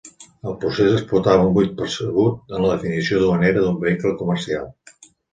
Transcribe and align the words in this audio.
El 0.51 0.53
procés 0.61 0.93
explotava 0.99 1.43
un 1.49 1.51
buit 1.57 1.75
percebut 1.81 2.55
en 2.59 2.65
la 2.67 2.71
definició 2.71 3.19
duanera 3.25 3.61
d'un 3.67 3.77
vehicle 3.83 4.15
comercial. 4.23 4.65